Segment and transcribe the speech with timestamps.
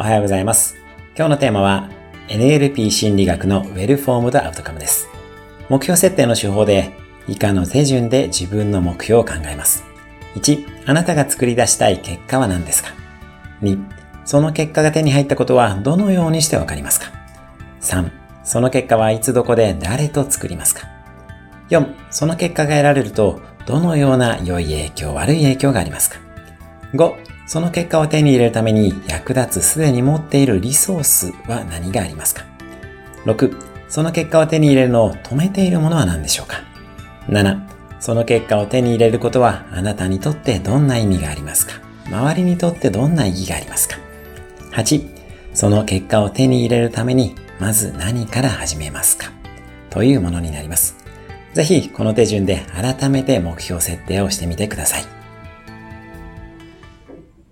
[0.00, 0.76] おはようございます。
[1.16, 1.90] 今日のテーマは
[2.28, 5.08] NLP 心理学の Well-Formed Outcome です。
[5.68, 6.92] 目標設定の手法で
[7.26, 9.82] 以下の手順で自分の目標を考えます。
[10.36, 12.90] 1、あなたが作り出したい結果は何ですか
[13.60, 13.84] ?2、
[14.24, 17.06] その結果が手に入ったことはどのようにしてわかりますか
[17.80, 18.08] ?3、
[18.44, 20.86] その結果はいつどこで誰と作りますか
[21.70, 26.20] ?4、その結果が得られるとどのような良い影響、悪い影響がありますか
[26.94, 32.44] ?5、その結果を手に入れるために役立つすでに持っているリソースは何がありますか
[33.24, 33.56] ?6、
[33.88, 36.58] その結果を手に入れるのを止めているものは何でしょうか
[37.26, 37.66] ?7、
[38.00, 41.80] その結果を手に入れることはあなたにとってどんな意味がありますか？
[42.06, 43.96] 周りにとってどんな意義がありますか
[44.72, 45.08] ?8、
[45.54, 49.32] その結果を手に入れるためにまず何から始めますか？
[49.88, 50.96] というものになります。
[51.54, 55.17] ぜひこの手順で改めて目標設定をしてみてください。